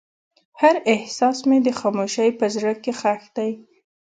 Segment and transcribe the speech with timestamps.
[0.61, 3.51] هر احساس مې د خاموشۍ په زړه کې ښخ دی.